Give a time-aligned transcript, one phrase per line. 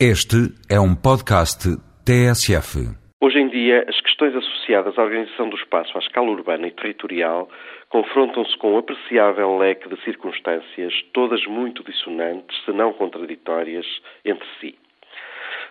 [0.00, 1.70] Este é um podcast
[2.04, 2.82] TSF.
[3.22, 7.48] Hoje em dia, as questões associadas à organização do espaço à escala urbana e territorial
[7.90, 13.86] confrontam-se com um apreciável leque de circunstâncias, todas muito dissonantes, se não contraditórias,
[14.24, 14.74] entre si.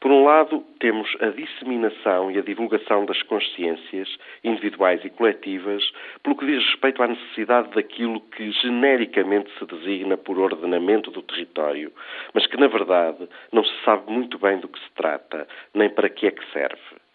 [0.00, 4.08] Por um lado, temos a disseminação e a divulgação das consciências
[4.44, 5.82] individuais e coletivas,
[6.22, 11.92] pelo que diz respeito à necessidade daquilo que genericamente se designa por ordenamento do território,
[12.34, 16.08] mas que, na verdade, não se sabe muito bem do que se trata, nem para
[16.08, 17.05] que é que serve.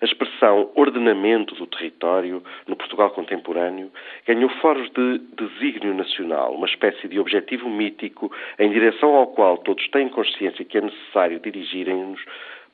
[0.00, 3.90] A expressão ordenamento do território, no Portugal contemporâneo,
[4.26, 9.86] ganhou foros de desígnio nacional, uma espécie de objetivo mítico em direção ao qual todos
[9.88, 12.24] têm consciência que é necessário dirigirem-nos,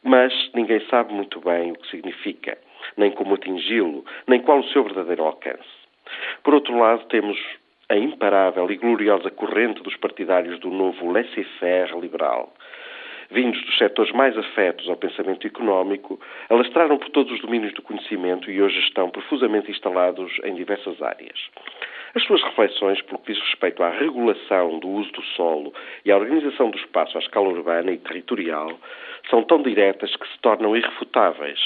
[0.05, 2.57] mas ninguém sabe muito bem o que significa,
[2.97, 5.87] nem como atingi-lo, nem qual o seu verdadeiro alcance.
[6.45, 7.37] Por outro lado, temos
[7.89, 12.53] a imparável e gloriosa corrente dos partidários do novo laissez-faire liberal,
[13.31, 18.51] vindos dos setores mais afetos ao pensamento económico, alastraram por todos os domínios do conhecimento
[18.51, 21.39] e hoje estão profusamente instalados em diversas áreas.
[22.15, 26.17] As suas reflexões, pelo que diz respeito à regulação do uso do solo e à
[26.17, 28.71] organização do espaço à escala urbana e territorial,
[29.29, 31.61] são tão diretas que se tornam irrefutáveis,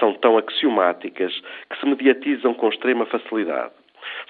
[0.00, 1.32] são tão axiomáticas
[1.70, 3.74] que se mediatizam com extrema facilidade.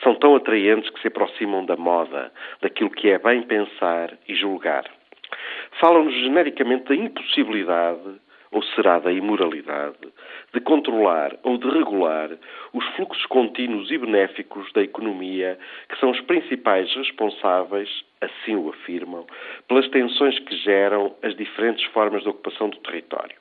[0.03, 4.85] São tão atraentes que se aproximam da moda, daquilo que é bem pensar e julgar
[5.83, 8.21] falam-nos genericamente da impossibilidade,
[8.53, 9.99] ou será da imoralidade,
[10.55, 12.31] de controlar ou de regular
[12.73, 17.89] os fluxos contínuos e benéficos da economia, que são os principais responsáveis,
[18.21, 19.27] assim o afirmam,
[19.67, 23.35] pelas tensões que geram as diferentes formas de ocupação do território.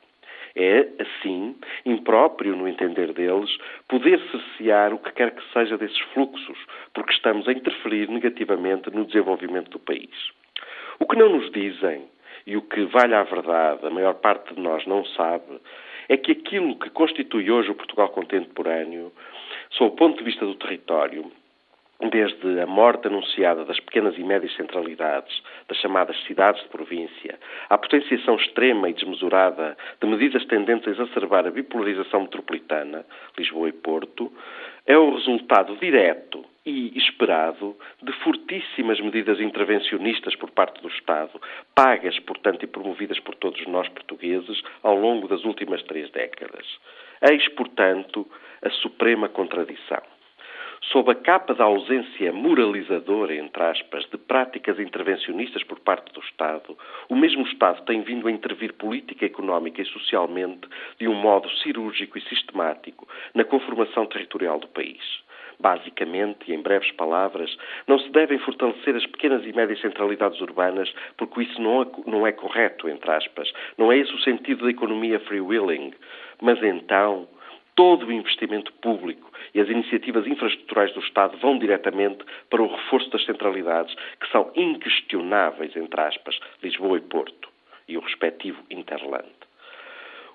[0.56, 3.56] É, assim, impróprio, no entender deles,
[3.88, 6.58] poder cercear o que quer que seja desses fluxos,
[6.92, 10.32] porque estamos a interferir negativamente no desenvolvimento do país.
[11.00, 12.10] O que não nos dizem
[12.46, 15.60] e o que vale à verdade, a maior parte de nós não sabe,
[16.10, 19.12] é que aquilo que constitui hoje o Portugal contemporâneo,
[19.72, 21.32] sob o ponto de vista do território,
[22.10, 27.78] desde a morte anunciada das pequenas e médias centralidades, das chamadas cidades de província, à
[27.78, 33.06] potenciação extrema e desmesurada de medidas tendentes a exacerbar a bipolarização metropolitana,
[33.38, 34.32] Lisboa e Porto,
[34.86, 41.42] é o resultado direto e esperado de fortíssimas medidas intervencionistas por parte do Estado,
[41.74, 46.66] pagas, portanto, e promovidas por todos nós portugueses ao longo das últimas três décadas.
[47.30, 48.28] Eis, portanto,
[48.62, 50.02] a suprema contradição
[50.86, 56.78] sob a capa da ausência moralizadora, entre aspas, de práticas intervencionistas por parte do Estado,
[57.08, 60.68] o mesmo Estado tem vindo a intervir política, económica e socialmente
[61.00, 65.02] de um modo cirúrgico e sistemático na conformação territorial do país.
[65.60, 67.56] Basicamente, e em breves palavras,
[67.88, 72.26] não se devem fortalecer as pequenas e médias centralidades urbanas porque isso não é, não
[72.26, 73.54] é correto, entre aspas.
[73.78, 75.94] Não é esse o sentido da economia free-willing.
[76.42, 77.28] Mas então,
[77.76, 83.10] todo o investimento público e as iniciativas infraestruturais do Estado vão diretamente para o reforço
[83.10, 87.50] das centralidades, que são inquestionáveis, entre aspas, Lisboa e Porto,
[87.88, 89.30] e o respectivo Interland.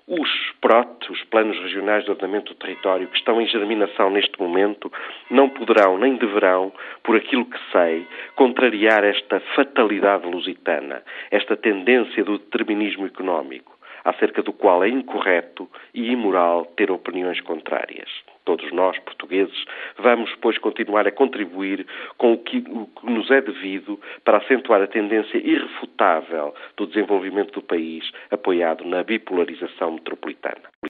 [0.09, 0.29] Os
[0.61, 4.89] PROT, os Planos Regionais de Ordenamento do Território, que estão em germinação neste momento,
[5.29, 6.71] não poderão nem deverão,
[7.03, 13.76] por aquilo que sei, contrariar esta fatalidade lusitana, esta tendência do determinismo económico
[14.07, 18.09] acerca do qual é incorreto e imoral ter opiniões contrárias.
[18.45, 19.65] Todos nós, portugueses,
[19.97, 21.85] vamos, pois, continuar a contribuir
[22.17, 27.51] com o que, o que nos é devido para acentuar a tendência irrefutável do desenvolvimento
[27.51, 30.63] do país, apoiado na bipolarização metropolitana.